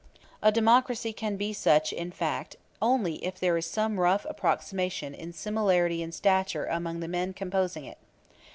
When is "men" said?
7.07-7.33